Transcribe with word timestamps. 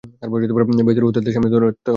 বেহেশতের 0.03 1.03
হুর 1.03 1.13
তাদের 1.13 1.33
সামনে 1.33 1.49
ধরতে 1.49 1.67
হবে। 1.67 1.81